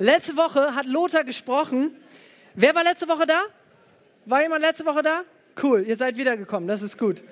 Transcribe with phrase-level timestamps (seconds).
[0.00, 1.94] Letzte Woche hat Lothar gesprochen.
[2.54, 3.42] Wer war letzte Woche da?
[4.24, 5.24] War jemand letzte Woche da?
[5.62, 7.22] Cool, ihr seid wiedergekommen, das ist gut.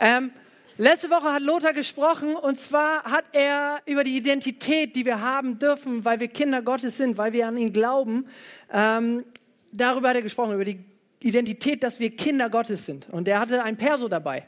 [0.00, 0.32] Ähm,
[0.76, 5.60] letzte Woche hat Lothar gesprochen und zwar hat er über die Identität, die wir haben
[5.60, 8.26] dürfen, weil wir Kinder Gottes sind, weil wir an ihn glauben.
[8.72, 9.22] Ähm,
[9.70, 10.84] darüber hat er gesprochen, über die
[11.20, 13.08] Identität, dass wir Kinder Gottes sind.
[13.08, 14.46] Und er hatte ein Perso dabei.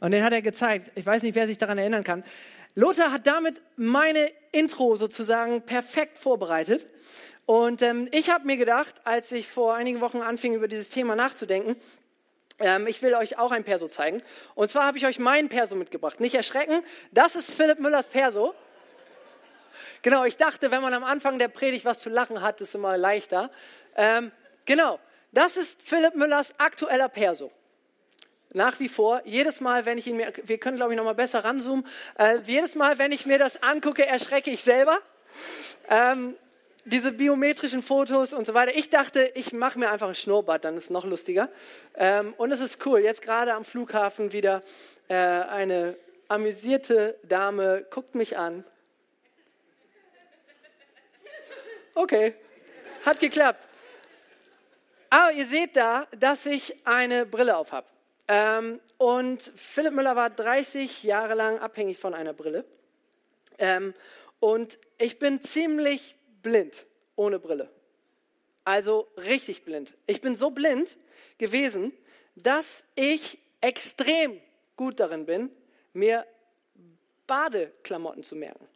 [0.00, 0.92] Und den hat er gezeigt.
[0.94, 2.24] Ich weiß nicht, wer sich daran erinnern kann.
[2.74, 6.86] Lothar hat damit meine Intro sozusagen perfekt vorbereitet.
[7.46, 11.16] Und ähm, ich habe mir gedacht, als ich vor einigen Wochen anfing, über dieses Thema
[11.16, 11.76] nachzudenken,
[12.58, 14.22] ähm, ich will euch auch ein Perso zeigen.
[14.54, 16.20] Und zwar habe ich euch meinen Perso mitgebracht.
[16.20, 18.54] Nicht erschrecken, das ist Philipp Müllers Perso.
[20.02, 22.96] Genau, ich dachte, wenn man am Anfang der Predigt was zu lachen hat, ist immer
[22.96, 23.50] leichter.
[23.96, 24.30] Ähm,
[24.64, 24.98] genau,
[25.32, 27.50] das ist Philipp Müllers aktueller Perso.
[28.54, 31.14] Nach wie vor, jedes Mal, wenn ich ihn mir, wir können glaube ich noch mal
[31.14, 31.86] besser ranzoomen,
[32.18, 34.98] äh, jedes Mal, wenn ich mir das angucke, erschrecke ich selber.
[35.88, 36.36] Ähm,
[36.84, 38.74] diese biometrischen Fotos und so weiter.
[38.74, 41.50] Ich dachte, ich mache mir einfach ein Schnurrbart, dann ist es noch lustiger.
[41.94, 44.62] Ähm, und es ist cool, jetzt gerade am Flughafen wieder
[45.08, 45.96] äh, eine
[46.28, 48.64] amüsierte Dame guckt mich an.
[51.94, 52.34] Okay,
[53.04, 53.66] hat geklappt.
[55.10, 57.86] Aber ihr seht da, dass ich eine Brille auf habe.
[58.28, 62.64] Ähm, und Philipp Müller war 30 Jahre lang abhängig von einer Brille.
[63.58, 63.94] Ähm,
[64.38, 67.70] und ich bin ziemlich blind ohne Brille.
[68.64, 69.94] Also richtig blind.
[70.06, 70.98] Ich bin so blind
[71.38, 71.92] gewesen,
[72.36, 74.40] dass ich extrem
[74.76, 75.50] gut darin bin,
[75.94, 76.26] mir
[77.26, 78.66] Badeklamotten zu merken.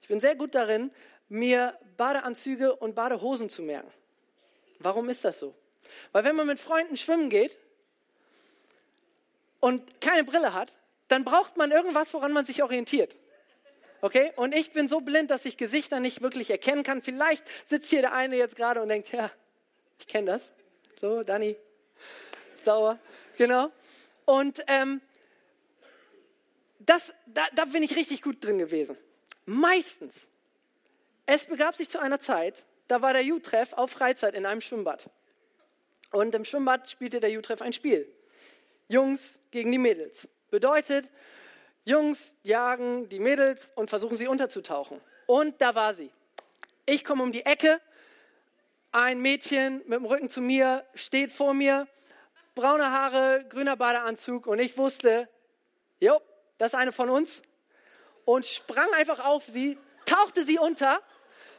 [0.00, 0.92] Ich bin sehr gut darin,
[1.28, 3.90] mir Badeanzüge und Badehosen zu merken.
[4.78, 5.54] Warum ist das so?
[6.12, 7.58] Weil wenn man mit Freunden schwimmen geht
[9.66, 10.76] und keine Brille hat,
[11.08, 13.16] dann braucht man irgendwas, woran man sich orientiert.
[14.00, 14.32] Okay?
[14.36, 17.02] Und ich bin so blind, dass ich Gesichter nicht wirklich erkennen kann.
[17.02, 19.28] Vielleicht sitzt hier der eine jetzt gerade und denkt, ja,
[19.98, 20.52] ich kenne das.
[21.00, 21.56] So, Dani,
[22.62, 22.96] sauer.
[23.38, 23.72] Genau.
[24.24, 25.00] Und ähm,
[26.78, 28.96] das, da, da bin ich richtig gut drin gewesen.
[29.46, 30.28] Meistens.
[31.26, 35.10] Es begab sich zu einer Zeit, da war der U-Treff auf Freizeit in einem Schwimmbad.
[36.12, 38.15] Und im Schwimmbad spielte der U-Treff ein Spiel.
[38.88, 40.28] Jungs gegen die Mädels.
[40.50, 41.10] Bedeutet,
[41.84, 45.00] Jungs jagen die Mädels und versuchen sie unterzutauchen.
[45.26, 46.10] Und da war sie.
[46.84, 47.80] Ich komme um die Ecke,
[48.92, 51.86] ein Mädchen mit dem Rücken zu mir steht vor mir,
[52.54, 55.28] braune Haare, grüner Badeanzug und ich wusste,
[56.00, 56.20] jo,
[56.58, 57.42] das ist eine von uns
[58.24, 59.76] und sprang einfach auf sie,
[60.06, 61.02] tauchte sie unter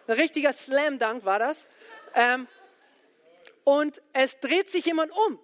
[0.07, 1.67] ein richtiger Slam Dunk war das.
[2.15, 2.47] Ähm,
[3.63, 5.39] und es dreht sich jemand um.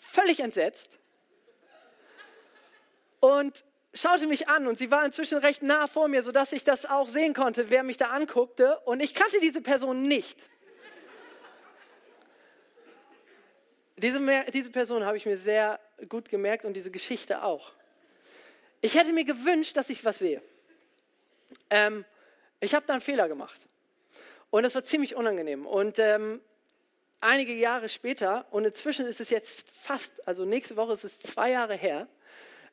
[0.00, 0.98] Völlig entsetzt.
[3.20, 6.86] Und schaute mich an und sie war inzwischen recht nah vor mir, sodass ich das
[6.86, 8.78] auch sehen konnte, wer mich da anguckte.
[8.80, 10.38] Und ich kannte diese Person nicht.
[13.98, 14.18] Diese,
[14.54, 15.78] diese Person habe ich mir sehr
[16.08, 17.72] gut gemerkt und diese Geschichte auch.
[18.80, 20.42] Ich hätte mir gewünscht, dass ich was sehe.
[21.68, 22.06] Ähm,
[22.60, 23.60] ich habe da einen Fehler gemacht.
[24.48, 25.66] Und das war ziemlich unangenehm.
[25.66, 26.40] Und ähm,
[27.20, 31.50] einige Jahre später, und inzwischen ist es jetzt fast, also nächste Woche ist es zwei
[31.50, 32.06] Jahre her,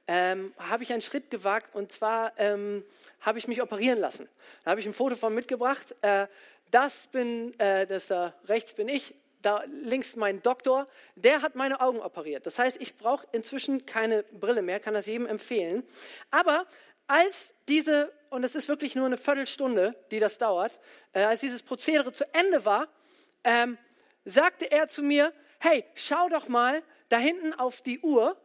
[0.08, 2.84] ähm, habe ich einen Schritt gewagt und zwar ähm,
[3.20, 4.30] habe ich mich operieren lassen.
[4.64, 5.96] Da habe ich ein Foto von mitgebracht.
[6.02, 6.28] Äh,
[6.72, 11.82] das bin, äh, das da rechts bin ich, da links mein Doktor, der hat meine
[11.82, 12.46] Augen operiert.
[12.46, 15.84] Das heißt, ich brauche inzwischen keine Brille mehr, kann das jedem empfehlen.
[16.32, 16.66] Aber
[17.08, 20.80] als diese, und es ist wirklich nur eine Viertelstunde, die das dauert,
[21.14, 22.88] äh, als dieses Prozedere zu Ende war,
[23.44, 23.78] ähm,
[24.28, 28.36] sagte er zu mir, hey, schau doch mal da hinten auf die Uhr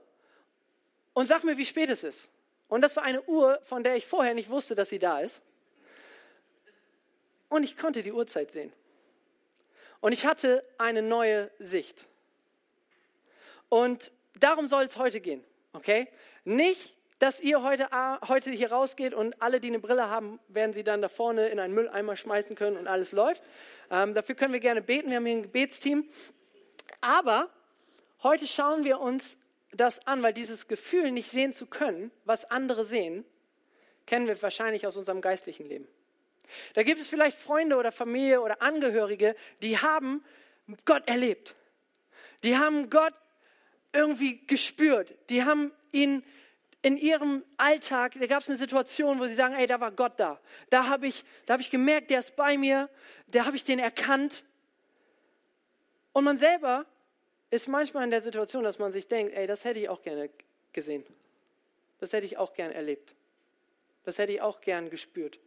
[1.13, 2.31] und sag mir, wie spät es ist.
[2.69, 5.43] Und das war eine Uhr, von der ich vorher nicht wusste, dass sie da ist.
[7.49, 8.73] Und ich konnte die Uhrzeit sehen.
[10.01, 12.07] Und ich hatte eine neue Sicht.
[13.69, 16.09] Und darum soll es heute gehen, okay?
[16.45, 17.89] Nicht dass ihr heute,
[18.27, 21.61] heute hier rausgeht und alle, die eine Brille haben, werden sie dann da vorne in
[21.61, 23.45] einen Mülleimer schmeißen können und alles läuft.
[23.93, 26.09] Ähm, dafür können wir gerne beten, wir haben hier ein Gebetsteam.
[27.01, 27.49] Aber
[28.25, 29.39] heute schauen wir uns
[29.71, 33.25] das an, weil dieses Gefühl, nicht sehen zu können, was andere sehen,
[34.05, 35.87] kennen wir wahrscheinlich aus unserem geistlichen Leben.
[36.75, 40.25] Da gibt es vielleicht Freunde oder Familie oder Angehörige, die haben
[40.85, 41.55] Gott erlebt.
[42.43, 43.15] Die haben Gott
[43.93, 45.15] irgendwie gespürt.
[45.31, 46.25] Die haben ihn
[46.83, 50.19] in ihrem Alltag, da gab es eine Situation, wo sie sagen, ey, da war Gott
[50.19, 50.41] da.
[50.69, 52.91] Da habe ich, hab ich gemerkt, der ist bei mir,
[53.29, 54.45] da habe ich den erkannt.
[56.13, 56.85] Und man selber
[57.51, 60.29] ist manchmal in der Situation, dass man sich denkt, ey, das hätte ich auch gerne
[60.73, 61.05] gesehen.
[62.01, 63.15] Das hätte ich auch gern erlebt.
[64.05, 65.39] Das hätte ich auch gern gespürt.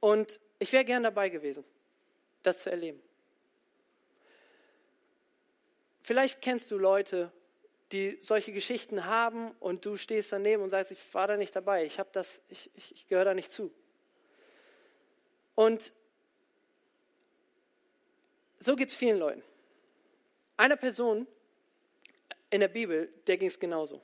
[0.00, 1.64] Und ich wäre gern dabei gewesen,
[2.42, 3.02] das zu erleben.
[6.00, 7.30] Vielleicht kennst du Leute,
[7.92, 11.86] die solche Geschichten haben und du stehst daneben und sagst, ich war da nicht dabei,
[11.86, 11.98] ich,
[12.48, 13.72] ich, ich, ich gehöre da nicht zu.
[15.54, 15.92] Und
[18.58, 19.42] so geht es vielen Leuten.
[20.56, 21.26] Einer Person
[22.50, 24.00] in der Bibel, der ging es genauso.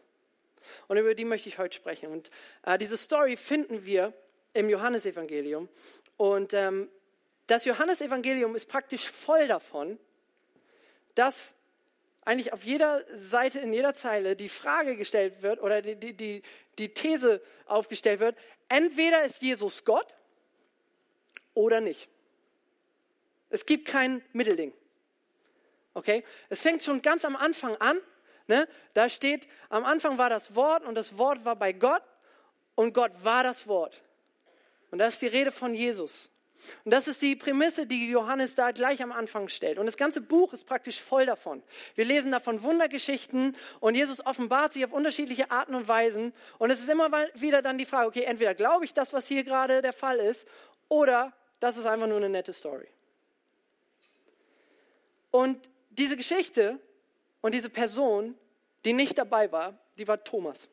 [0.89, 2.11] Und über die möchte ich heute sprechen.
[2.11, 2.31] Und
[2.63, 4.13] äh, diese Story finden wir
[4.53, 5.69] im Johannesevangelium.
[6.17, 6.89] Und ähm,
[7.47, 9.99] das Johannesevangelium ist praktisch voll davon,
[11.15, 11.55] dass
[12.25, 16.43] eigentlich auf jeder Seite, in jeder Zeile die Frage gestellt wird oder die, die, die,
[16.79, 18.37] die These aufgestellt wird,
[18.69, 20.15] entweder ist Jesus Gott
[21.55, 22.09] oder nicht.
[23.50, 24.73] Es gibt kein Mittelding.
[25.93, 26.25] Okay?
[26.49, 28.00] Es fängt schon ganz am Anfang an.
[28.47, 28.69] Ne?
[28.94, 32.03] Da steht, am Anfang war das Wort und das Wort war bei Gott
[32.75, 34.03] und Gott war das Wort.
[34.91, 36.31] Und das ist die Rede von Jesus.
[36.85, 39.79] Und das ist die Prämisse, die Johannes da gleich am Anfang stellt.
[39.79, 41.62] Und das ganze Buch ist praktisch voll davon.
[41.95, 46.33] Wir lesen davon Wundergeschichten und Jesus offenbart sich auf unterschiedliche Arten und Weisen.
[46.59, 49.45] Und es ist immer wieder dann die Frage, okay, entweder glaube ich das, was hier
[49.45, 50.49] gerade der Fall ist,
[50.89, 52.89] oder das ist einfach nur eine nette Story.
[55.31, 56.79] Und diese Geschichte
[57.41, 58.37] und diese Person,
[58.85, 60.69] die nicht dabei war, die war Thomas.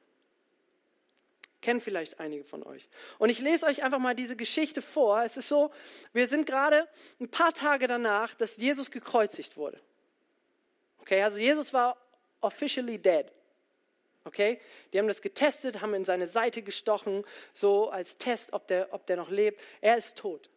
[1.61, 2.89] Kennen vielleicht einige von euch.
[3.19, 5.23] Und ich lese euch einfach mal diese Geschichte vor.
[5.23, 5.71] Es ist so,
[6.11, 6.87] wir sind gerade
[7.19, 9.79] ein paar Tage danach, dass Jesus gekreuzigt wurde.
[10.99, 11.97] Okay, also Jesus war
[12.41, 13.31] officially dead.
[14.23, 14.59] Okay,
[14.93, 17.23] die haben das getestet, haben in seine Seite gestochen,
[17.53, 19.63] so als Test, ob der, ob der noch lebt.
[19.81, 20.49] Er ist tot.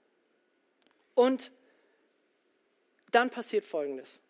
[1.15, 1.51] Und
[3.11, 4.21] dann passiert Folgendes.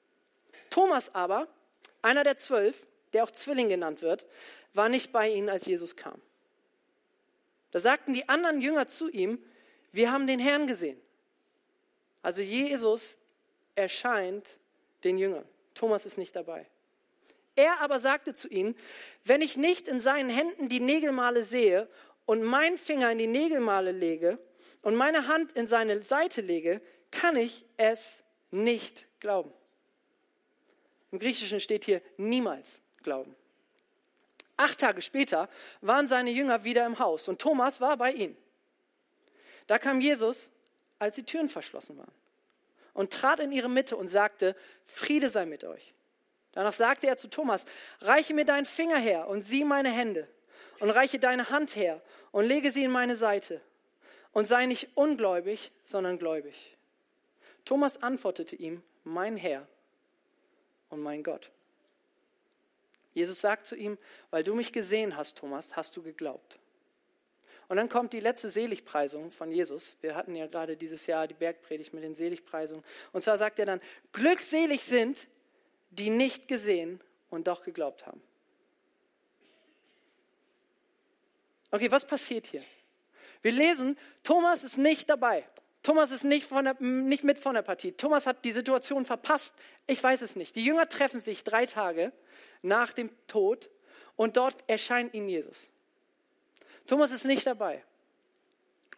[0.71, 1.49] Thomas aber,
[2.03, 4.27] einer der zwölf, der auch Zwilling genannt wird,
[4.73, 6.21] war nicht bei ihnen, als Jesus kam.
[7.75, 9.43] Da sagten die anderen Jünger zu ihm,
[9.91, 10.97] wir haben den Herrn gesehen.
[12.23, 13.19] Also Jesus
[13.75, 14.47] erscheint
[15.03, 15.45] den Jüngern.
[15.75, 16.69] Thomas ist nicht dabei.
[17.57, 18.77] Er aber sagte zu ihnen,
[19.25, 21.89] wenn ich nicht in seinen Händen die Nägelmale sehe
[22.27, 24.39] und meinen Finger in die Nägelmale lege
[24.83, 26.81] und meine Hand in seine Seite lege,
[27.11, 28.23] kann ich es
[28.53, 29.53] nicht glauben.
[31.11, 33.35] Im Griechischen steht hier niemals glauben.
[34.57, 35.49] Acht Tage später
[35.81, 38.37] waren seine Jünger wieder im Haus und Thomas war bei ihnen.
[39.67, 40.51] Da kam Jesus,
[40.99, 42.13] als die Türen verschlossen waren,
[42.93, 44.55] und trat in ihre Mitte und sagte,
[44.85, 45.95] Friede sei mit euch.
[46.53, 47.67] Danach sagte er zu Thomas,
[48.01, 50.29] reiche mir deinen Finger her und sieh meine Hände
[50.79, 53.61] und reiche deine Hand her und lege sie in meine Seite
[54.33, 56.77] und sei nicht ungläubig, sondern gläubig.
[57.65, 59.67] Thomas antwortete ihm, mein Herr
[60.91, 61.51] und mein Gott.
[63.15, 63.97] Jesus sagt zu ihm,
[64.31, 66.59] weil du mich gesehen hast, Thomas, hast du geglaubt.
[67.69, 69.97] Und dann kommt die letzte Seligpreisung von Jesus.
[70.01, 72.85] Wir hatten ja gerade dieses Jahr die Bergpredigt mit den Seligpreisungen.
[73.13, 73.81] Und zwar sagt er dann,
[74.13, 75.29] glückselig sind,
[75.91, 77.01] die nicht gesehen
[77.31, 78.21] und doch geglaubt haben.
[81.71, 82.63] Okay, was passiert hier?
[83.43, 85.45] Wir lesen, Thomas ist nicht dabei.
[85.83, 87.93] Thomas ist nicht, der, nicht, mit von der Partie.
[87.93, 89.55] Thomas hat die Situation verpasst.
[89.87, 90.57] Ich weiß es nicht.
[90.57, 92.13] Die Jünger treffen sich drei Tage
[92.65, 93.71] nach dem Tod
[94.17, 95.69] und dort erscheint ihnen Jesus.
[96.87, 97.83] Thomas ist nicht dabei.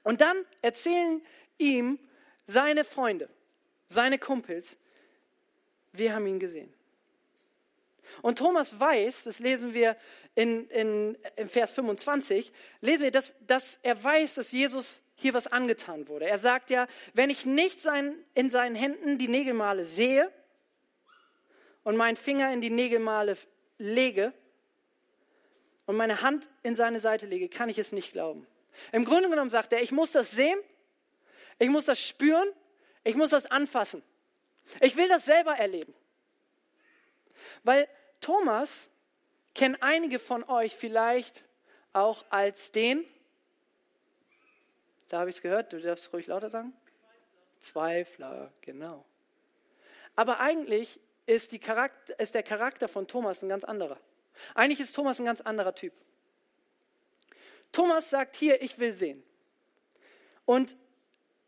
[0.02, 1.22] Und dann erzählen
[1.58, 1.98] ihm
[2.44, 3.28] seine Freunde,
[3.86, 4.78] seine Kumpels,
[5.92, 6.72] wir haben ihn gesehen.
[8.22, 9.96] Und Thomas weiß, das lesen wir
[10.34, 15.46] in, in, in Vers 25, lesen wir, dass, dass er weiß, dass Jesus hier was
[15.46, 16.26] angetan wurde.
[16.26, 20.30] Er sagt ja, wenn ich nicht sein, in seinen Händen die Nägelmale sehe
[21.82, 23.36] und meinen Finger in die Nägelmale
[23.78, 24.32] lege
[25.86, 28.46] und meine Hand in seine Seite lege, kann ich es nicht glauben.
[28.92, 30.58] Im Grunde genommen sagt er, ich muss das sehen,
[31.58, 32.48] ich muss das spüren,
[33.04, 34.02] ich muss das anfassen.
[34.80, 35.94] Ich will das selber erleben.
[37.62, 37.88] Weil
[38.20, 38.90] Thomas
[39.54, 41.44] kennen einige von euch vielleicht
[41.92, 43.04] auch als den,
[45.08, 46.72] da habe ich es gehört, du darfst ruhig lauter sagen.
[47.60, 49.04] Zweifler, genau.
[50.16, 53.98] Aber eigentlich ist, ist der Charakter von Thomas ein ganz anderer.
[54.54, 55.92] Eigentlich ist Thomas ein ganz anderer Typ.
[57.72, 59.22] Thomas sagt hier, ich will sehen.
[60.44, 60.76] Und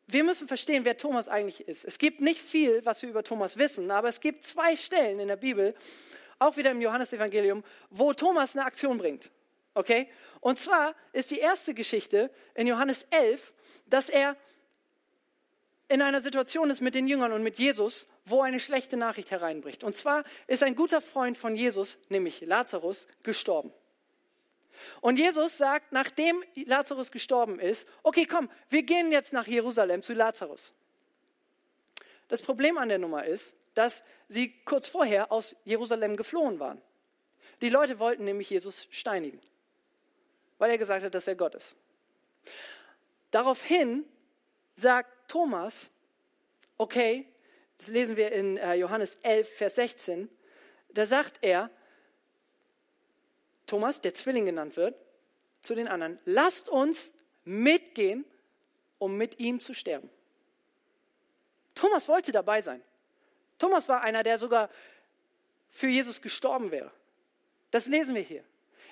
[0.06, 1.84] wir müssen verstehen, wer Thomas eigentlich ist.
[1.84, 5.28] Es gibt nicht viel, was wir über Thomas wissen, aber es gibt zwei Stellen in
[5.28, 5.74] der Bibel,
[6.38, 9.30] auch wieder im Johannesevangelium, wo Thomas eine Aktion bringt.
[9.74, 10.08] Okay?
[10.40, 13.54] Und zwar ist die erste Geschichte in Johannes 11,
[13.86, 14.36] dass er
[15.88, 19.82] in einer Situation ist mit den Jüngern und mit Jesus, wo eine schlechte Nachricht hereinbricht.
[19.84, 23.72] Und zwar ist ein guter Freund von Jesus, nämlich Lazarus, gestorben.
[25.00, 30.12] Und Jesus sagt, nachdem Lazarus gestorben ist, okay, komm, wir gehen jetzt nach Jerusalem zu
[30.12, 30.72] Lazarus.
[32.28, 36.82] Das Problem an der Nummer ist, dass sie kurz vorher aus Jerusalem geflohen waren.
[37.60, 39.40] Die Leute wollten nämlich Jesus steinigen,
[40.58, 41.74] weil er gesagt hat, dass er Gott ist.
[43.30, 44.04] Daraufhin
[44.74, 45.90] sagt Thomas,
[46.78, 47.26] okay,
[47.76, 50.28] das lesen wir in äh, Johannes 11, Vers 16,
[50.88, 51.70] da sagt er,
[53.66, 54.96] Thomas, der Zwilling genannt wird,
[55.60, 57.12] zu den anderen, lasst uns
[57.44, 58.24] mitgehen,
[58.98, 60.10] um mit ihm zu sterben.
[61.74, 62.82] Thomas wollte dabei sein.
[63.58, 64.70] Thomas war einer, der sogar
[65.70, 66.90] für Jesus gestorben wäre.
[67.70, 68.42] Das lesen wir hier.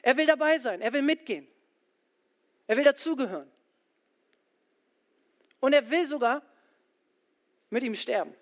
[0.02, 1.49] Er will dabei sein, er will mitgehen.
[2.66, 3.50] Er will dazugehören.
[5.60, 6.42] Und er will sogar
[7.70, 8.34] mit ihm sterben.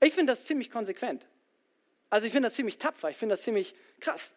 [0.00, 1.26] Ich finde das ziemlich konsequent.
[2.10, 4.34] Also ich finde das ziemlich tapfer, ich finde das ziemlich krass.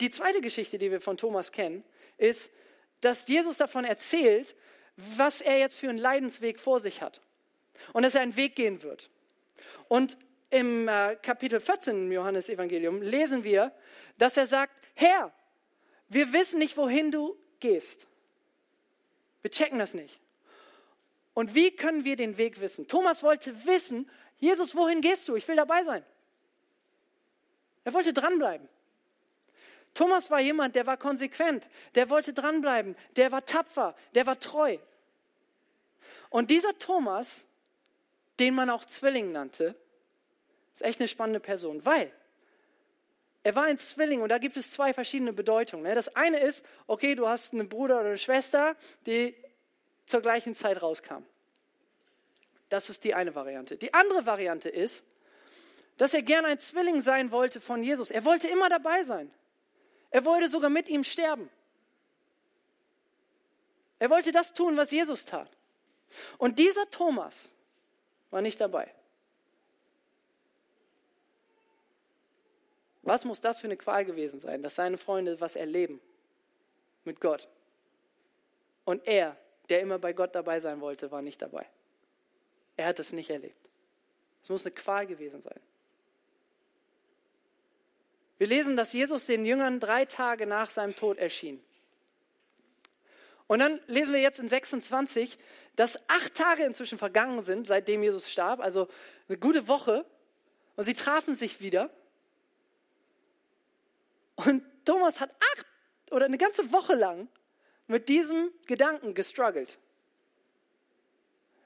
[0.00, 1.84] Die zweite Geschichte, die wir von Thomas kennen,
[2.18, 2.52] ist,
[3.00, 4.54] dass Jesus davon erzählt,
[4.96, 7.22] was er jetzt für einen Leidensweg vor sich hat.
[7.92, 9.10] Und dass er einen Weg gehen wird.
[9.86, 10.18] Und
[10.50, 13.72] im äh, Kapitel 14 im Johannesevangelium lesen wir,
[14.18, 15.32] dass er sagt, Herr,
[16.08, 18.06] wir wissen nicht, wohin du gehst.
[19.42, 20.20] Wir checken das nicht.
[21.34, 22.88] Und wie können wir den Weg wissen?
[22.88, 25.36] Thomas wollte wissen, Jesus, wohin gehst du?
[25.36, 26.04] Ich will dabei sein.
[27.84, 28.68] Er wollte dranbleiben.
[29.94, 34.78] Thomas war jemand, der war konsequent, der wollte dranbleiben, der war tapfer, der war treu.
[36.30, 37.46] Und dieser Thomas,
[38.38, 39.74] den man auch Zwilling nannte,
[40.74, 42.12] ist echt eine spannende Person, weil
[43.48, 45.82] er war ein Zwilling und da gibt es zwei verschiedene Bedeutungen.
[45.84, 45.94] Ne?
[45.94, 48.76] Das eine ist, okay, du hast einen Bruder oder eine Schwester,
[49.06, 49.34] die
[50.04, 51.24] zur gleichen Zeit rauskam.
[52.68, 53.78] Das ist die eine Variante.
[53.78, 55.02] Die andere Variante ist,
[55.96, 58.10] dass er gern ein Zwilling sein wollte von Jesus.
[58.10, 59.32] Er wollte immer dabei sein.
[60.10, 61.48] Er wollte sogar mit ihm sterben.
[63.98, 65.50] Er wollte das tun, was Jesus tat.
[66.36, 67.54] Und dieser Thomas
[68.30, 68.92] war nicht dabei.
[73.08, 75.98] Was muss das für eine Qual gewesen sein, dass seine Freunde was erleben
[77.04, 77.48] mit Gott?
[78.84, 79.34] Und er
[79.70, 81.66] der immer bei Gott dabei sein wollte, war nicht dabei.
[82.76, 83.70] Er hat es nicht erlebt.
[84.42, 85.58] Es muss eine Qual gewesen sein.
[88.36, 91.62] Wir lesen, dass Jesus den Jüngern drei Tage nach seinem Tod erschien.
[93.46, 95.38] Und dann lesen wir jetzt in 26,
[95.76, 98.86] dass acht Tage inzwischen vergangen sind, seitdem Jesus starb, also
[99.28, 100.04] eine gute Woche.
[100.76, 101.88] Und sie trafen sich wieder.
[104.46, 105.66] Und Thomas hat acht
[106.12, 107.28] oder eine ganze Woche lang
[107.88, 109.78] mit diesem Gedanken gestruggelt.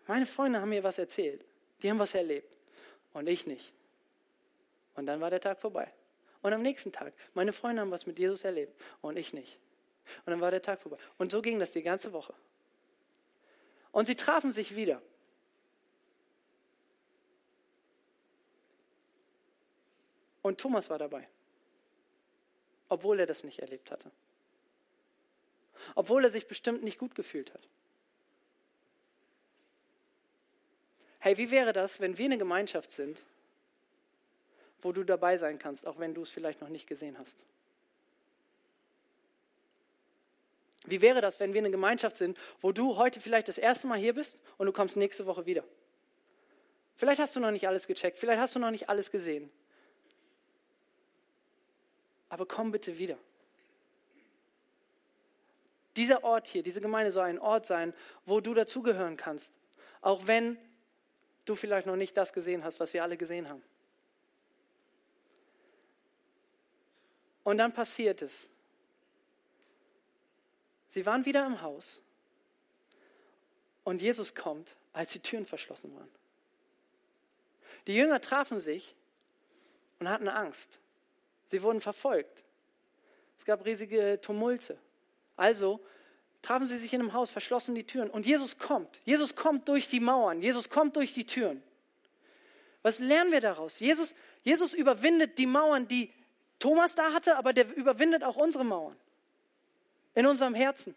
[0.07, 1.45] Meine Freunde haben mir was erzählt.
[1.83, 2.57] Die haben was erlebt.
[3.13, 3.75] Und ich nicht.
[4.95, 5.93] Und dann war der Tag vorbei.
[6.41, 8.81] Und am nächsten Tag, meine Freunde haben was mit Jesus erlebt.
[9.03, 9.59] Und ich nicht.
[10.25, 10.97] Und dann war der Tag vorbei.
[11.19, 12.35] Und so ging das die ganze Woche.
[13.91, 15.03] Und sie trafen sich wieder.
[20.41, 21.29] Und Thomas war dabei,
[22.93, 24.11] obwohl er das nicht erlebt hatte
[25.95, 27.69] obwohl er sich bestimmt nicht gut gefühlt hat.
[31.19, 33.23] Hey, wie wäre das, wenn wir eine Gemeinschaft sind,
[34.81, 37.45] wo du dabei sein kannst, auch wenn du es vielleicht noch nicht gesehen hast?
[40.85, 43.99] Wie wäre das, wenn wir eine Gemeinschaft sind, wo du heute vielleicht das erste Mal
[43.99, 45.63] hier bist und du kommst nächste Woche wieder?
[46.97, 49.49] Vielleicht hast du noch nicht alles gecheckt, vielleicht hast du noch nicht alles gesehen.
[52.33, 53.19] Aber komm bitte wieder.
[55.97, 57.93] Dieser Ort hier, diese Gemeinde soll ein Ort sein,
[58.25, 59.59] wo du dazugehören kannst,
[60.01, 60.57] auch wenn
[61.45, 63.63] du vielleicht noch nicht das gesehen hast, was wir alle gesehen haben.
[67.45, 68.49] Und dann passiert es.
[70.89, 72.01] Sie waren wieder im Haus
[73.85, 76.11] und Jesus kommt, als die Türen verschlossen waren.
[77.87, 78.97] Die Jünger trafen sich
[79.99, 80.79] und hatten Angst.
[81.53, 82.45] Sie wurden verfolgt.
[83.39, 84.79] Es gab riesige Tumulte.
[85.37, 85.81] Also
[86.41, 89.03] trafen sie sich in einem Haus, verschlossen die Türen und Jesus kommt.
[89.05, 91.63] Jesus kommt durch die Mauern, Jesus kommt durch die Türen.
[92.81, 93.81] Was lernen wir daraus?
[93.81, 96.11] Jesus, Jesus überwindet die Mauern, die
[96.59, 98.97] Thomas da hatte, aber der überwindet auch unsere Mauern
[100.15, 100.95] in unserem Herzen.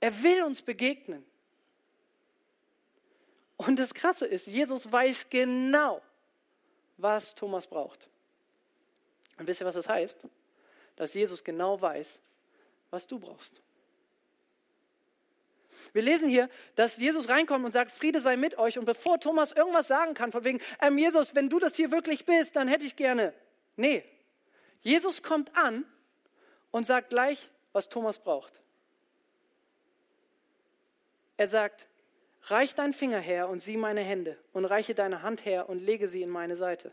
[0.00, 1.26] Er will uns begegnen.
[3.58, 6.00] Und das Krasse ist, Jesus weiß genau,
[7.02, 8.08] was Thomas braucht.
[9.38, 10.26] Und wisst ihr, was das heißt?
[10.96, 12.20] dass Jesus genau weiß,
[12.90, 13.60] was du brauchst.
[15.92, 18.78] Wir lesen hier, dass Jesus reinkommt und sagt, Friede sei mit euch.
[18.78, 22.24] Und bevor Thomas irgendwas sagen kann, von wegen, ähm, Jesus, wenn du das hier wirklich
[22.24, 23.34] bist, dann hätte ich gerne.
[23.76, 24.04] Nee,
[24.82, 25.84] Jesus kommt an
[26.70, 28.60] und sagt gleich, was Thomas braucht.
[31.36, 31.88] Er sagt,
[32.44, 36.08] reich deinen Finger her und sieh meine Hände und reiche deine Hand her und lege
[36.08, 36.92] sie in meine Seite.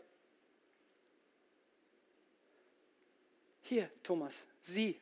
[3.62, 5.00] Hier, Thomas, sieh,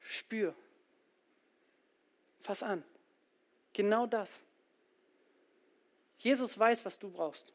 [0.00, 0.54] spür,
[2.40, 2.84] fass an.
[3.72, 4.42] Genau das.
[6.18, 7.52] Jesus weiß, was du brauchst.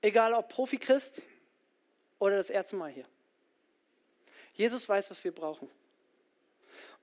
[0.00, 1.22] Egal ob Profi-Christ
[2.18, 3.08] oder das erste Mal hier.
[4.52, 5.68] Jesus weiß, was wir brauchen.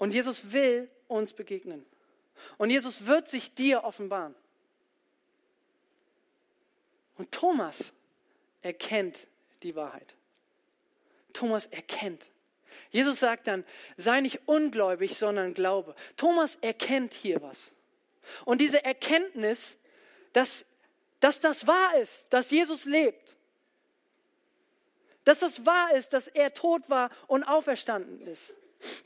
[0.01, 1.85] Und Jesus will uns begegnen.
[2.57, 4.33] Und Jesus wird sich dir offenbaren.
[7.19, 7.93] Und Thomas
[8.63, 9.15] erkennt
[9.61, 10.15] die Wahrheit.
[11.33, 12.25] Thomas erkennt.
[12.89, 13.63] Jesus sagt dann,
[13.95, 15.93] sei nicht ungläubig, sondern glaube.
[16.17, 17.75] Thomas erkennt hier was.
[18.43, 19.77] Und diese Erkenntnis,
[20.33, 20.65] dass,
[21.19, 23.37] dass das wahr ist, dass Jesus lebt,
[25.25, 28.55] dass das wahr ist, dass er tot war und auferstanden ist,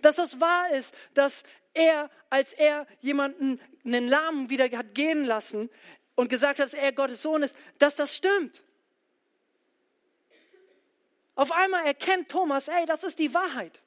[0.01, 5.69] dass das wahr ist, dass er, als er jemanden, einen Lahmen wieder hat gehen lassen
[6.15, 8.63] und gesagt hat, dass er Gottes Sohn ist, dass das stimmt.
[11.35, 13.81] Auf einmal erkennt Thomas, hey, das ist die Wahrheit.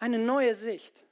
[0.00, 1.04] Eine neue Sicht.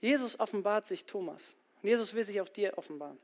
[0.00, 1.54] Jesus offenbart sich Thomas.
[1.82, 3.18] Und Jesus will sich auch dir offenbaren.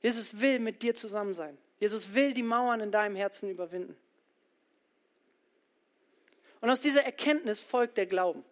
[0.00, 1.58] Jesus will mit dir zusammen sein.
[1.80, 3.96] Jesus will die Mauern in deinem Herzen überwinden.
[6.60, 8.44] Und aus dieser Erkenntnis folgt der Glauben.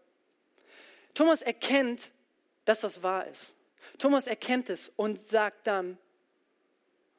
[1.15, 2.11] Thomas erkennt,
[2.65, 3.55] dass das wahr ist.
[3.99, 5.99] Thomas erkennt es und sagt dann,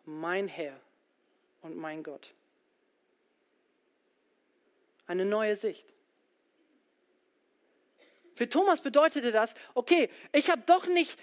[0.05, 0.79] mein Herr
[1.61, 2.33] und mein Gott.
[5.05, 5.85] Eine neue Sicht.
[8.33, 11.19] Für Thomas bedeutete das, okay, ich habe doch nicht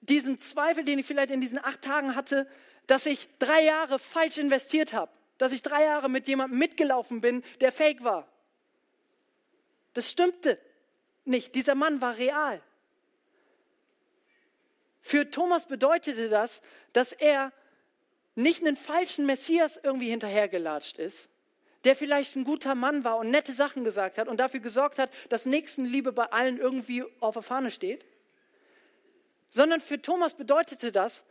[0.00, 2.46] diesen Zweifel, den ich vielleicht in diesen acht Tagen hatte,
[2.86, 7.42] dass ich drei Jahre falsch investiert habe, dass ich drei Jahre mit jemandem mitgelaufen bin,
[7.60, 8.28] der fake war.
[9.94, 10.58] Das stimmte
[11.24, 11.54] nicht.
[11.54, 12.62] Dieser Mann war real.
[15.00, 17.52] Für Thomas bedeutete das, dass er
[18.34, 21.30] nicht einen falschen Messias irgendwie hinterhergelatscht ist,
[21.84, 25.10] der vielleicht ein guter Mann war und nette Sachen gesagt hat und dafür gesorgt hat,
[25.28, 28.04] dass Nächstenliebe bei allen irgendwie auf der Fahne steht,
[29.48, 31.24] sondern für Thomas bedeutete das,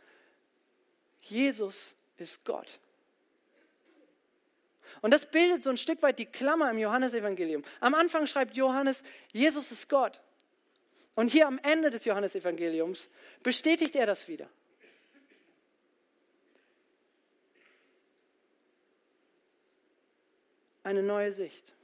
[1.20, 2.78] Jesus ist Gott.
[5.02, 7.62] Und das bildet so ein Stück weit die Klammer im Johannesevangelium.
[7.80, 10.20] Am Anfang schreibt Johannes, Jesus ist Gott.
[11.14, 13.08] Und hier am Ende des Johannesevangeliums
[13.42, 14.48] bestätigt er das wieder.
[20.82, 21.74] Eine neue Sicht.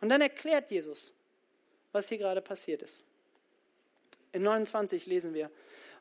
[0.00, 1.12] Und dann erklärt Jesus,
[1.92, 3.04] was hier gerade passiert ist.
[4.32, 5.50] In 29 lesen wir,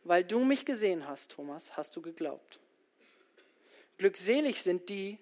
[0.08, 2.60] weil du mich gesehen hast, Thomas, hast du geglaubt.
[3.98, 5.18] Glückselig sind die,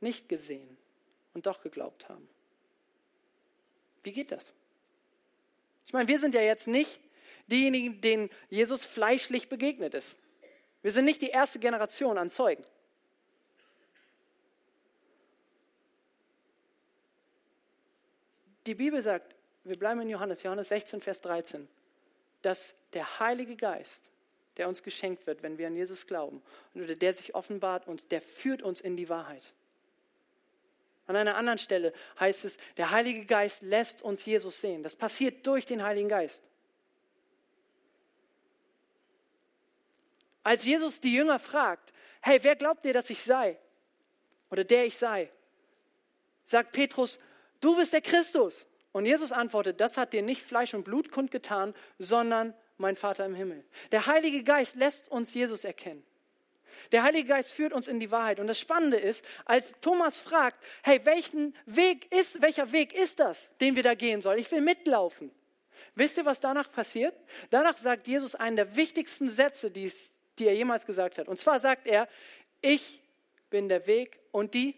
[0.00, 0.76] nicht gesehen
[1.34, 2.28] und doch geglaubt haben.
[4.02, 4.54] Wie geht das?
[5.86, 7.00] Ich meine, wir sind ja jetzt nicht
[7.48, 10.16] diejenigen, denen Jesus fleischlich begegnet ist.
[10.82, 12.64] Wir sind nicht die erste Generation an Zeugen.
[18.66, 21.68] Die Bibel sagt, wir bleiben in Johannes, Johannes 16, Vers 13
[22.42, 24.10] dass der Heilige Geist,
[24.56, 26.42] der uns geschenkt wird, wenn wir an Jesus glauben,
[26.74, 29.54] oder der sich offenbart uns, der führt uns in die Wahrheit.
[31.08, 34.82] An einer anderen Stelle heißt es, der Heilige Geist lässt uns Jesus sehen.
[34.82, 36.44] Das passiert durch den Heiligen Geist.
[40.42, 43.58] Als Jesus die Jünger fragt, hey, wer glaubt ihr, dass ich sei?
[44.50, 45.30] Oder der ich sei?
[46.44, 47.18] Sagt Petrus,
[47.60, 48.66] du bist der Christus.
[48.92, 53.34] Und Jesus antwortet, das hat dir nicht Fleisch und Blut kundgetan, sondern mein Vater im
[53.34, 53.64] Himmel.
[53.92, 56.04] Der Heilige Geist lässt uns Jesus erkennen.
[56.92, 58.40] Der Heilige Geist führt uns in die Wahrheit.
[58.40, 63.56] Und das Spannende ist, als Thomas fragt, hey, welchen Weg ist, welcher Weg ist das,
[63.58, 64.38] den wir da gehen sollen?
[64.38, 65.30] Ich will mitlaufen.
[65.94, 67.14] Wisst ihr, was danach passiert?
[67.50, 69.90] Danach sagt Jesus einen der wichtigsten Sätze, die,
[70.38, 71.28] die er jemals gesagt hat.
[71.28, 72.08] Und zwar sagt er,
[72.60, 73.02] ich
[73.50, 74.74] bin der Weg und die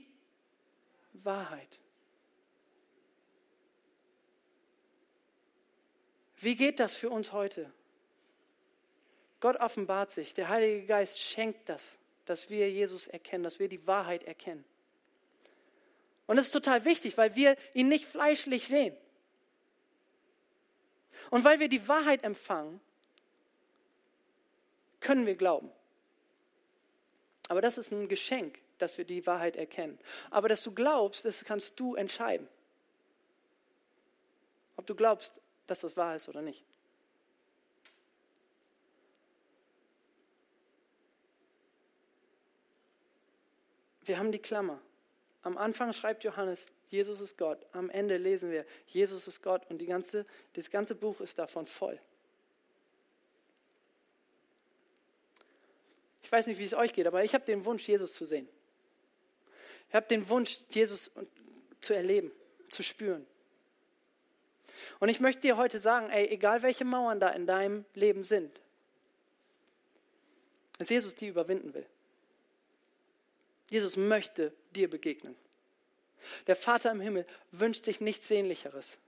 [1.12, 1.78] Wahrheit.
[6.40, 7.70] Wie geht das für uns heute?
[9.40, 13.86] Gott offenbart sich, der Heilige Geist schenkt das, dass wir Jesus erkennen, dass wir die
[13.86, 14.64] Wahrheit erkennen.
[16.26, 18.96] Und das ist total wichtig, weil wir ihn nicht fleischlich sehen.
[21.30, 22.80] Und weil wir die Wahrheit empfangen,
[25.00, 25.70] können wir glauben.
[27.48, 29.98] Aber das ist ein Geschenk, dass wir die Wahrheit erkennen.
[30.30, 32.48] Aber dass du glaubst, das kannst du entscheiden.
[34.76, 36.64] Ob du glaubst, dass das wahr ist oder nicht.
[44.02, 44.80] Wir haben die Klammer.
[45.42, 47.64] Am Anfang schreibt Johannes, Jesus ist Gott.
[47.70, 49.64] Am Ende lesen wir, Jesus ist Gott.
[49.70, 52.00] Und ganze, das ganze Buch ist davon voll.
[56.24, 58.48] Ich weiß nicht, wie es euch geht, aber ich habe den Wunsch, Jesus zu sehen.
[59.88, 61.12] Ich habe den Wunsch, Jesus
[61.80, 62.32] zu erleben,
[62.70, 63.24] zu spüren.
[64.98, 68.60] Und ich möchte dir heute sagen, ey, egal welche Mauern da in deinem Leben sind,
[70.78, 71.86] dass Jesus die überwinden will.
[73.68, 75.36] Jesus möchte dir begegnen.
[76.46, 78.98] Der Vater im Himmel wünscht sich nichts Sehnlicheres,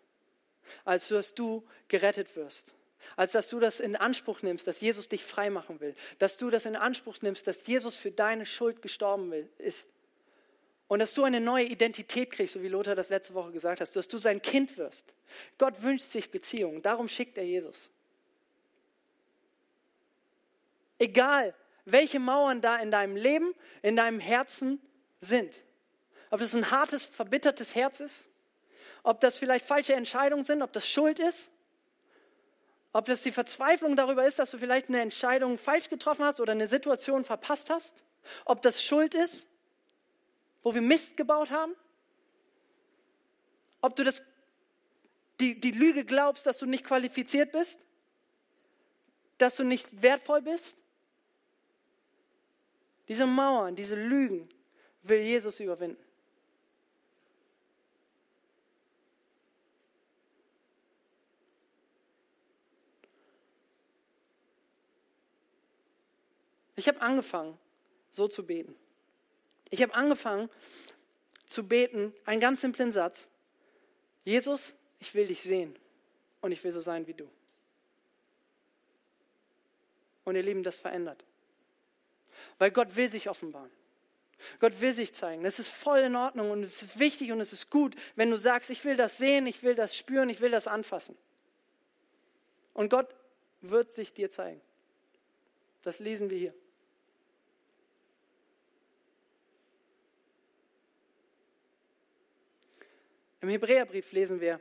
[0.85, 2.75] als dass du gerettet wirst
[3.17, 6.51] als dass du das in Anspruch nimmst, dass Jesus dich frei machen will, dass du
[6.51, 9.89] das in Anspruch nimmst, dass Jesus für deine Schuld gestorben ist.
[10.89, 13.97] Und dass du eine neue Identität kriegst, so wie Lothar das letzte Woche gesagt hat,
[13.97, 15.15] dass du sein Kind wirst.
[15.59, 17.91] Gott wünscht sich Beziehungen, darum schickt er Jesus.
[20.99, 24.81] Egal, welche Mauern da in deinem Leben, in deinem Herzen
[25.21, 25.55] sind.
[26.31, 28.31] Ob das ein hartes, verbittertes Herz ist,
[29.03, 31.51] ob das vielleicht falsche Entscheidungen sind, ob das Schuld ist,
[32.93, 36.53] ob das die Verzweiflung darüber ist, dass du vielleicht eine Entscheidung falsch getroffen hast oder
[36.53, 38.05] eine Situation verpasst hast.
[38.45, 39.49] Ob das Schuld ist,
[40.63, 41.75] wo wir Mist gebaut haben.
[43.81, 44.23] Ob du das,
[45.41, 47.81] die, die Lüge glaubst, dass du nicht qualifiziert bist.
[49.39, 50.77] Dass du nicht wertvoll bist.
[53.09, 54.49] Diese Mauern, diese Lügen
[55.03, 56.03] will Jesus überwinden.
[66.77, 67.59] Ich habe angefangen,
[68.11, 68.75] so zu beten.
[69.73, 70.51] Ich habe angefangen
[71.47, 73.27] zu beten, einen ganz simplen Satz.
[74.23, 75.75] Jesus, ich will dich sehen
[76.43, 77.27] und ich will so sein wie du.
[80.25, 81.25] Und ihr Lieben, das verändert.
[82.59, 83.71] Weil Gott will sich offenbaren.
[84.61, 85.43] Gott will sich zeigen.
[85.43, 88.37] Das ist voll in Ordnung und es ist wichtig und es ist gut, wenn du
[88.37, 91.17] sagst, ich will das sehen, ich will das spüren, ich will das anfassen.
[92.75, 93.09] Und Gott
[93.63, 94.61] wird sich dir zeigen.
[95.83, 96.55] Das lesen wir hier.
[103.43, 104.61] Im Hebräerbrief lesen wir,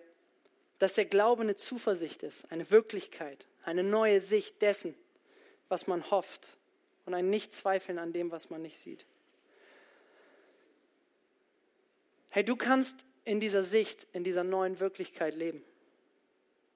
[0.79, 4.95] dass der Glaube eine Zuversicht ist, eine Wirklichkeit, eine neue Sicht dessen,
[5.69, 6.57] was man hofft
[7.05, 9.05] und ein Nichtzweifeln an dem, was man nicht sieht.
[12.29, 15.63] Hey, du kannst in dieser Sicht, in dieser neuen Wirklichkeit leben,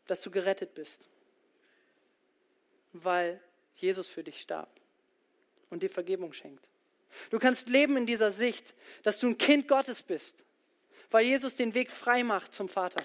[0.06, 1.10] dass du gerettet bist,
[2.94, 3.42] weil
[3.74, 4.70] Jesus für dich starb
[5.72, 6.68] und dir Vergebung schenkt.
[7.32, 10.44] Du kannst leben in dieser Sicht, dass du ein Kind Gottes bist
[11.16, 13.02] weil Jesus den Weg frei macht zum Vater.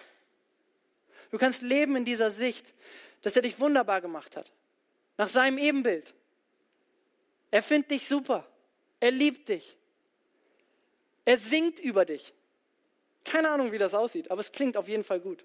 [1.31, 2.75] Du kannst leben in dieser Sicht,
[3.23, 4.51] dass er dich wunderbar gemacht hat,
[5.17, 6.13] nach seinem Ebenbild.
[7.53, 8.49] Er findet dich super.
[8.99, 9.77] Er liebt dich.
[11.25, 12.35] Er singt über dich.
[13.23, 15.45] Keine Ahnung, wie das aussieht, aber es klingt auf jeden Fall gut.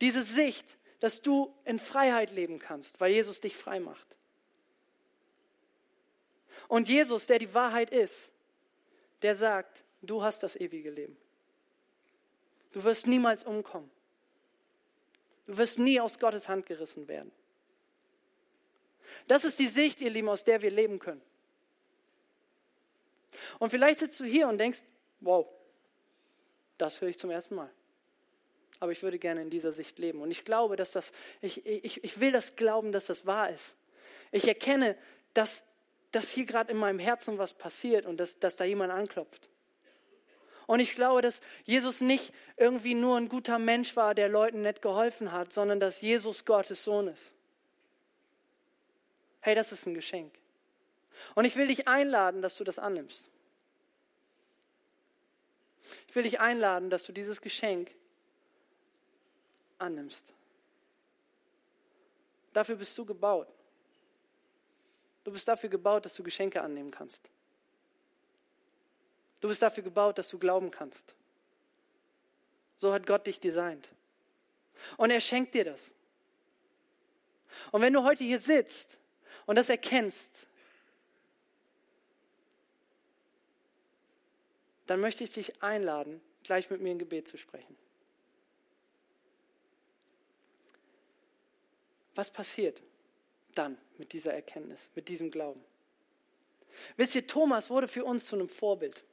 [0.00, 4.06] Diese Sicht, dass du in Freiheit leben kannst, weil Jesus dich frei macht.
[6.68, 8.30] Und Jesus, der die Wahrheit ist,
[9.22, 11.16] der sagt, Du hast das ewige Leben.
[12.72, 13.90] Du wirst niemals umkommen.
[15.46, 17.30] Du wirst nie aus Gottes Hand gerissen werden.
[19.28, 21.22] Das ist die Sicht, ihr Lieben, aus der wir leben können.
[23.58, 24.80] Und vielleicht sitzt du hier und denkst,
[25.20, 25.46] wow,
[26.78, 27.70] das höre ich zum ersten Mal.
[28.80, 30.20] Aber ich würde gerne in dieser Sicht leben.
[30.20, 33.76] Und ich glaube, dass das, ich, ich, ich will das glauben, dass das wahr ist.
[34.32, 34.96] Ich erkenne,
[35.32, 35.64] dass,
[36.10, 39.48] dass hier gerade in meinem Herzen was passiert und dass, dass da jemand anklopft.
[40.66, 44.82] Und ich glaube, dass Jesus nicht irgendwie nur ein guter Mensch war, der Leuten nett
[44.82, 47.30] geholfen hat, sondern dass Jesus Gottes Sohn ist.
[49.40, 50.32] Hey, das ist ein Geschenk.
[51.34, 53.30] Und ich will dich einladen, dass du das annimmst.
[56.08, 57.90] Ich will dich einladen, dass du dieses Geschenk
[59.78, 60.32] annimmst.
[62.54, 63.52] Dafür bist du gebaut.
[65.24, 67.30] Du bist dafür gebaut, dass du Geschenke annehmen kannst.
[69.44, 71.14] Du bist dafür gebaut, dass du glauben kannst.
[72.76, 73.90] So hat Gott dich designt.
[74.96, 75.92] Und er schenkt dir das.
[77.70, 78.98] Und wenn du heute hier sitzt
[79.44, 80.46] und das erkennst,
[84.86, 87.76] dann möchte ich dich einladen, gleich mit mir ein Gebet zu sprechen.
[92.14, 92.80] Was passiert
[93.54, 95.62] dann mit dieser Erkenntnis, mit diesem Glauben?
[96.96, 99.04] Wisst ihr, Thomas wurde für uns zu einem Vorbild.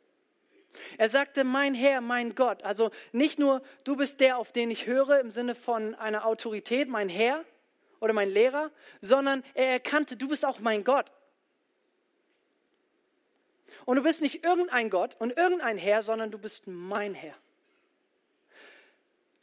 [0.97, 2.63] Er sagte, mein Herr, mein Gott.
[2.63, 6.87] Also nicht nur, du bist der, auf den ich höre, im Sinne von einer Autorität,
[6.89, 7.43] mein Herr
[7.99, 11.11] oder mein Lehrer, sondern er erkannte, du bist auch mein Gott.
[13.85, 17.35] Und du bist nicht irgendein Gott und irgendein Herr, sondern du bist mein Herr.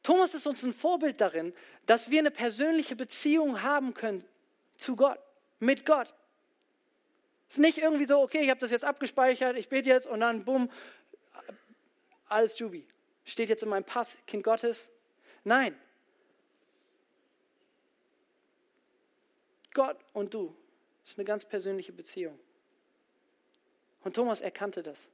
[0.03, 1.53] Thomas ist uns ein Vorbild darin,
[1.87, 4.25] dass wir eine persönliche Beziehung haben können
[4.77, 5.19] zu Gott,
[5.59, 6.09] mit Gott.
[7.49, 10.21] Es ist nicht irgendwie so, okay, ich habe das jetzt abgespeichert, ich bete jetzt und
[10.21, 10.71] dann bumm,
[12.29, 12.87] alles Jubi.
[13.25, 14.91] Steht jetzt in meinem Pass, Kind Gottes.
[15.45, 15.79] Nein.
[19.75, 20.55] Gott und du.
[21.07, 22.39] Ist eine ganz persönliche Beziehung.
[24.05, 25.09] Und Thomas erkannte das.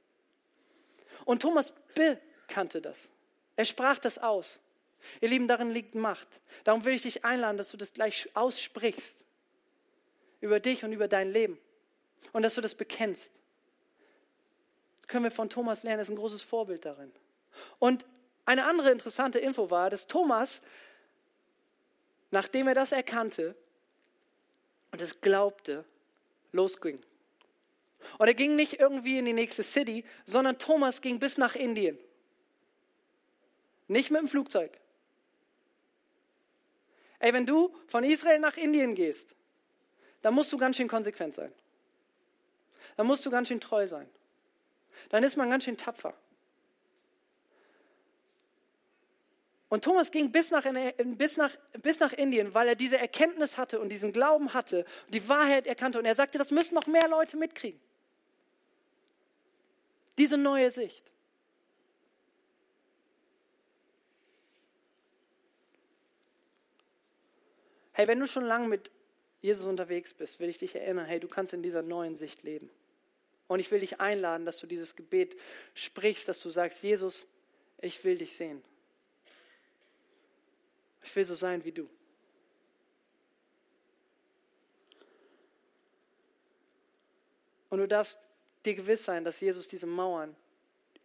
[1.25, 3.11] Und Thomas bekannte das.
[3.55, 4.61] Er sprach das aus.
[5.21, 6.27] Ihr Lieben, darin liegt Macht.
[6.63, 9.25] Darum will ich dich einladen, dass du das gleich aussprichst.
[10.41, 11.57] Über dich und über dein Leben.
[12.33, 13.39] Und dass du das bekennst.
[15.05, 17.11] Das können wir von Thomas lernen, er ist ein großes Vorbild darin.
[17.77, 18.07] Und
[18.43, 20.63] eine andere interessante Info war, dass Thomas,
[22.31, 23.55] nachdem er das erkannte
[24.91, 25.85] und es glaubte,
[26.53, 26.99] losging.
[28.17, 31.99] Und er ging nicht irgendwie in die nächste City, sondern Thomas ging bis nach Indien.
[33.87, 34.81] Nicht mit dem Flugzeug.
[37.19, 39.35] Ey, wenn du von Israel nach Indien gehst,
[40.23, 41.53] dann musst du ganz schön konsequent sein.
[42.97, 44.09] Dann musst du ganz schön treu sein
[45.09, 46.13] dann ist man ganz schön tapfer.
[49.67, 50.65] Und Thomas ging bis nach,
[51.17, 55.13] bis, nach, bis nach Indien, weil er diese Erkenntnis hatte und diesen Glauben hatte und
[55.13, 55.99] die Wahrheit erkannte.
[55.99, 57.79] Und er sagte, das müssen noch mehr Leute mitkriegen.
[60.17, 61.11] Diese neue Sicht.
[67.91, 68.91] Hey, wenn du schon lange mit
[69.41, 72.69] Jesus unterwegs bist, will ich dich erinnern, hey, du kannst in dieser neuen Sicht leben.
[73.47, 75.37] Und ich will dich einladen, dass du dieses Gebet
[75.73, 77.27] sprichst, dass du sagst, Jesus,
[77.79, 78.63] ich will dich sehen.
[81.03, 81.87] Ich will so sein wie du.
[87.69, 88.19] Und du darfst
[88.65, 90.35] dir gewiss sein, dass Jesus diese Mauern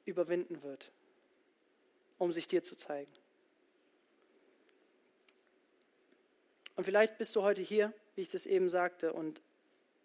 [0.04, 0.90] überwinden wird,
[2.16, 3.12] um sich dir zu zeigen.
[6.76, 9.42] Und vielleicht bist du heute hier, wie ich das eben sagte, und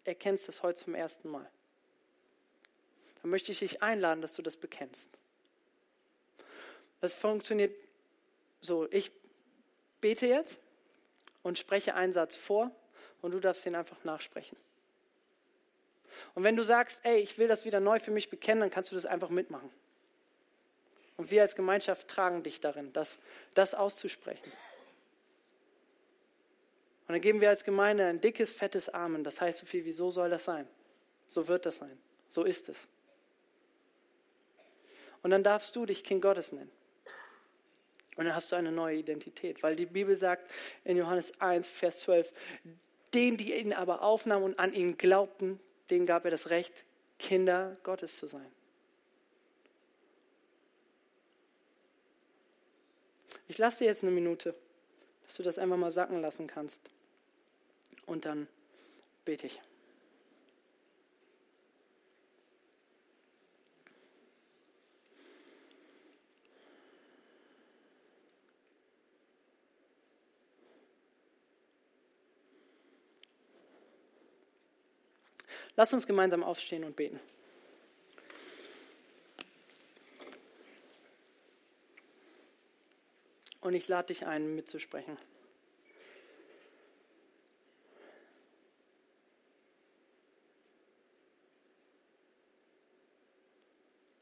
[0.04, 1.50] erkennst das heute zum ersten Mal
[3.26, 5.10] dann möchte ich dich einladen, dass du das bekennst.
[7.00, 7.74] Das funktioniert
[8.60, 8.86] so.
[8.92, 9.10] Ich
[10.00, 10.60] bete jetzt
[11.42, 12.70] und spreche einen Satz vor
[13.22, 14.56] und du darfst ihn einfach nachsprechen.
[16.36, 18.92] Und wenn du sagst, ey, ich will das wieder neu für mich bekennen, dann kannst
[18.92, 19.72] du das einfach mitmachen.
[21.16, 23.18] Und wir als Gemeinschaft tragen dich darin, das,
[23.54, 24.52] das auszusprechen.
[27.08, 29.24] Und dann geben wir als Gemeinde ein dickes, fettes Amen.
[29.24, 30.68] Das heißt so viel wie, so soll das sein.
[31.26, 31.98] So wird das sein.
[32.28, 32.86] So ist es.
[35.26, 36.70] Und dann darfst du dich Kind Gottes nennen.
[38.14, 40.48] Und dann hast du eine neue Identität, weil die Bibel sagt
[40.84, 42.32] in Johannes 1, Vers 12,
[43.12, 45.58] den, die ihn aber aufnahmen und an ihn glaubten,
[45.90, 46.84] denen gab er das Recht,
[47.18, 48.46] Kinder Gottes zu sein.
[53.48, 54.54] Ich lasse dir jetzt eine Minute,
[55.24, 56.88] dass du das einfach mal sacken lassen kannst.
[58.06, 58.46] Und dann
[59.24, 59.60] bete ich.
[75.76, 77.20] Lass uns gemeinsam aufstehen und beten.
[83.60, 85.18] Und ich lade dich ein, mitzusprechen.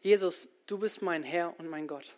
[0.00, 2.14] Jesus, du bist mein Herr und mein Gott.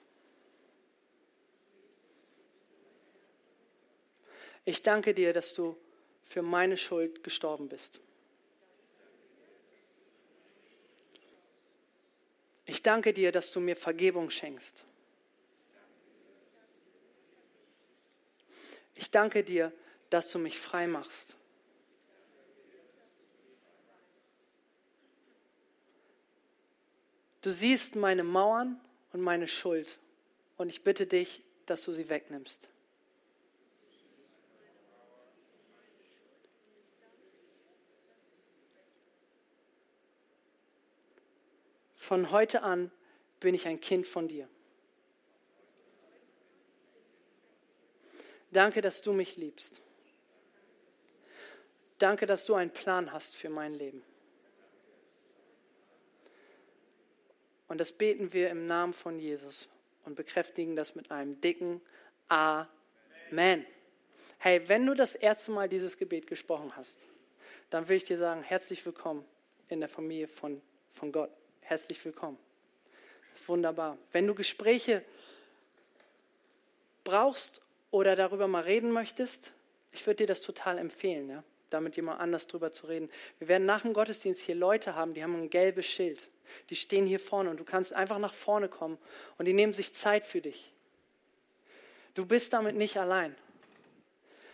[4.64, 5.76] Ich danke dir, dass du
[6.24, 8.00] für meine Schuld gestorben bist.
[12.64, 14.84] Ich danke dir, dass du mir Vergebung schenkst.
[18.94, 19.72] Ich danke dir,
[20.10, 21.36] dass du mich frei machst.
[27.42, 28.80] Du siehst meine Mauern
[29.12, 29.98] und meine Schuld
[30.56, 32.68] und ich bitte dich, dass du sie wegnimmst.
[42.06, 42.92] Von heute an
[43.40, 44.48] bin ich ein Kind von dir.
[48.52, 49.82] Danke, dass du mich liebst.
[51.98, 54.04] Danke, dass du einen Plan hast für mein Leben.
[57.66, 59.68] Und das beten wir im Namen von Jesus
[60.04, 61.82] und bekräftigen das mit einem dicken
[62.28, 63.66] Amen.
[64.38, 67.04] Hey, wenn du das erste Mal dieses Gebet gesprochen hast,
[67.68, 69.24] dann will ich dir sagen, herzlich willkommen
[69.68, 71.30] in der Familie von, von Gott.
[71.68, 72.38] Herzlich willkommen.
[73.32, 73.98] Das ist wunderbar.
[74.12, 75.02] Wenn du Gespräche
[77.02, 79.52] brauchst oder darüber mal reden möchtest,
[79.90, 83.10] ich würde dir das total empfehlen, ja, damit jemand anders drüber zu reden.
[83.40, 86.28] Wir werden nach dem Gottesdienst hier Leute haben, die haben ein gelbes Schild.
[86.70, 88.96] Die stehen hier vorne und du kannst einfach nach vorne kommen
[89.36, 90.72] und die nehmen sich Zeit für dich.
[92.14, 93.34] Du bist damit nicht allein.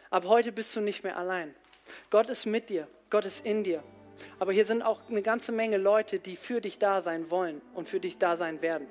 [0.09, 1.55] Ab heute bist du nicht mehr allein.
[2.09, 3.85] Gott ist mit dir, Gott ist in dir.
[4.39, 7.89] Aber hier sind auch eine ganze Menge Leute, die für dich da sein wollen und
[7.89, 8.87] für dich da sein werden.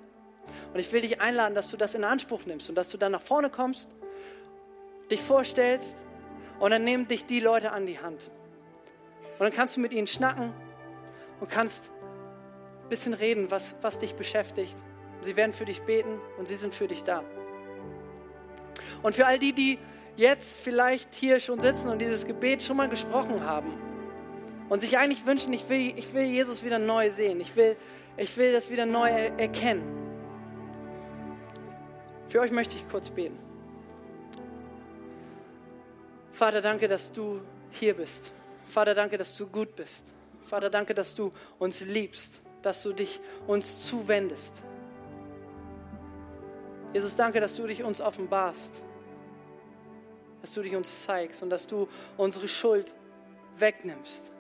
[0.74, 3.12] Und ich will dich einladen, dass du das in Anspruch nimmst und dass du dann
[3.12, 3.92] nach vorne kommst,
[5.10, 5.98] dich vorstellst
[6.60, 8.30] und dann nehmen dich die Leute an die Hand.
[9.40, 10.54] Und dann kannst du mit ihnen schnacken
[11.40, 11.92] und kannst
[12.84, 14.76] ein bisschen reden, was, was dich beschäftigt.
[15.22, 17.24] Sie werden für dich beten und sie sind für dich da.
[19.04, 19.80] Und für all die, die
[20.16, 23.91] jetzt vielleicht hier schon sitzen und dieses Gebet schon mal gesprochen haben
[24.72, 27.76] und sich eigentlich wünschen, ich will, ich will Jesus wieder neu sehen, ich will,
[28.16, 29.84] ich will das wieder neu erkennen.
[32.30, 33.38] Für euch möchte ich kurz beten.
[36.32, 38.32] Vater, danke, dass du hier bist.
[38.70, 40.16] Vater, danke, dass du gut bist.
[40.40, 44.64] Vater, danke, dass du uns liebst, dass du dich uns zuwendest.
[46.94, 48.82] Jesus, danke, dass du dich uns offenbarst,
[50.40, 52.96] dass du dich uns zeigst und dass du unsere Schuld
[53.58, 54.31] wegnimmst.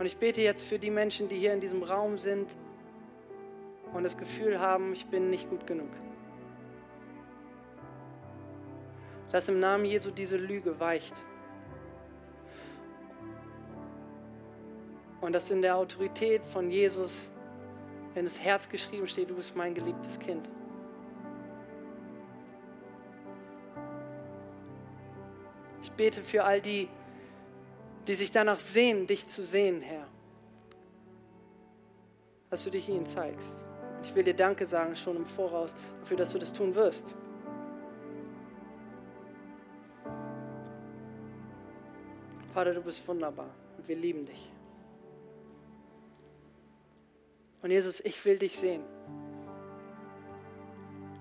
[0.00, 2.48] Und ich bete jetzt für die Menschen, die hier in diesem Raum sind
[3.92, 5.90] und das Gefühl haben, ich bin nicht gut genug.
[9.30, 11.22] Dass im Namen Jesu diese Lüge weicht.
[15.20, 17.30] Und dass in der Autorität von Jesus
[18.14, 20.48] in das Herz geschrieben steht, du bist mein geliebtes Kind.
[25.82, 26.88] Ich bete für all die,
[28.06, 30.06] die sich danach sehen, dich zu sehen, Herr.
[32.50, 33.64] Dass du dich ihnen zeigst.
[34.02, 37.14] Ich will dir Danke sagen schon im Voraus dafür, dass du das tun wirst.
[42.52, 44.50] Vater, du bist wunderbar und wir lieben dich.
[47.62, 48.82] Und Jesus, ich will dich sehen.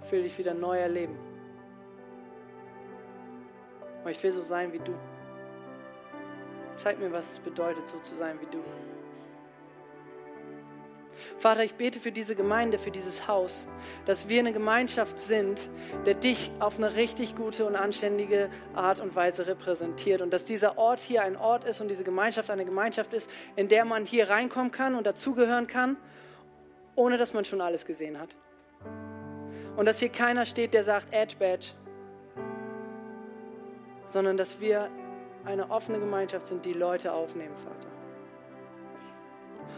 [0.05, 1.17] Ich will dich wieder neu erleben.
[4.01, 4.93] Aber ich will so sein wie du.
[6.79, 8.63] Zeig mir, was es bedeutet, so zu sein wie du.
[11.37, 13.67] Vater, ich bete für diese Gemeinde, für dieses Haus,
[14.05, 15.69] dass wir eine Gemeinschaft sind,
[16.05, 20.77] der dich auf eine richtig gute und anständige Art und Weise repräsentiert und dass dieser
[20.77, 24.29] Ort hier ein Ort ist und diese Gemeinschaft eine Gemeinschaft ist, in der man hier
[24.29, 25.97] reinkommen kann und dazugehören kann,
[26.95, 28.37] ohne dass man schon alles gesehen hat.
[29.75, 31.71] Und dass hier keiner steht, der sagt Edge Badge,
[34.05, 34.89] sondern dass wir
[35.45, 37.87] eine offene Gemeinschaft sind, die Leute aufnehmen, Vater.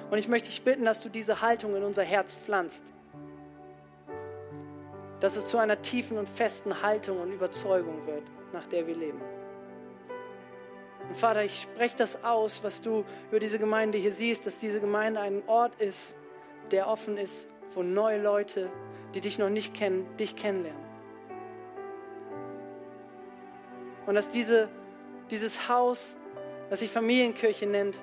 [0.09, 2.93] Und ich möchte dich bitten, dass du diese Haltung in unser Herz pflanzt.
[5.19, 9.21] Dass es zu einer tiefen und festen Haltung und Überzeugung wird, nach der wir leben.
[11.07, 14.79] Und Vater, ich spreche das aus, was du über diese Gemeinde hier siehst, dass diese
[14.79, 16.15] Gemeinde ein Ort ist,
[16.71, 18.69] der offen ist, wo neue Leute,
[19.13, 20.81] die dich noch nicht kennen, dich kennenlernen.
[24.05, 24.69] Und dass diese
[25.31, 26.17] dieses Haus,
[26.69, 27.95] das sich Familienkirche nennt,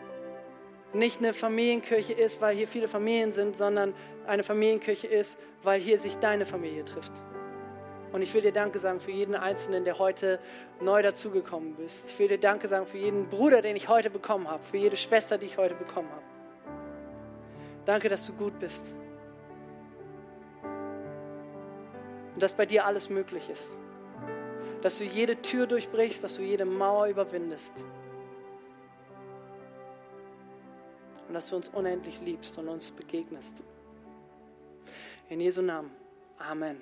[0.95, 3.95] nicht eine Familienkirche ist, weil hier viele Familien sind, sondern
[4.27, 7.13] eine Familienkirche ist, weil hier sich deine Familie trifft.
[8.11, 10.41] Und ich will dir Danke sagen für jeden Einzelnen, der heute
[10.81, 12.07] neu dazugekommen ist.
[12.09, 14.97] Ich will dir Danke sagen für jeden Bruder, den ich heute bekommen habe, für jede
[14.97, 16.23] Schwester, die ich heute bekommen habe.
[17.85, 18.95] Danke, dass du gut bist.
[22.33, 23.77] Und dass bei dir alles möglich ist
[24.83, 27.85] dass du jede Tür durchbrichst, dass du jede Mauer überwindest.
[31.27, 33.63] Und dass du uns unendlich liebst und uns begegnest.
[35.29, 35.91] In Jesu Namen.
[36.39, 36.81] Amen.